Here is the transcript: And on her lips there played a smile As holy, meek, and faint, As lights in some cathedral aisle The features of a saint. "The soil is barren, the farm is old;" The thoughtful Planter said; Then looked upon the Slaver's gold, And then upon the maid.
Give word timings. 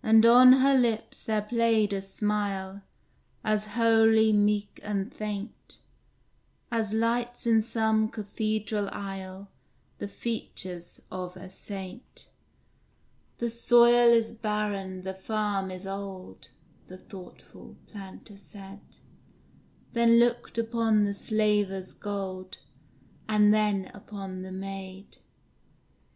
And 0.00 0.24
on 0.24 0.52
her 0.62 0.78
lips 0.78 1.24
there 1.24 1.42
played 1.42 1.92
a 1.92 2.00
smile 2.00 2.82
As 3.42 3.74
holy, 3.74 4.32
meek, 4.32 4.78
and 4.84 5.12
faint, 5.12 5.78
As 6.70 6.94
lights 6.94 7.48
in 7.48 7.60
some 7.60 8.10
cathedral 8.10 8.88
aisle 8.92 9.50
The 9.98 10.06
features 10.06 11.00
of 11.10 11.36
a 11.36 11.50
saint. 11.50 12.30
"The 13.38 13.48
soil 13.48 14.10
is 14.12 14.30
barren, 14.30 15.02
the 15.02 15.14
farm 15.14 15.72
is 15.72 15.84
old;" 15.84 16.50
The 16.86 16.98
thoughtful 16.98 17.76
Planter 17.88 18.36
said; 18.36 18.98
Then 19.94 20.20
looked 20.20 20.58
upon 20.58 21.02
the 21.02 21.12
Slaver's 21.12 21.92
gold, 21.92 22.58
And 23.28 23.52
then 23.52 23.90
upon 23.92 24.42
the 24.42 24.52
maid. 24.52 25.16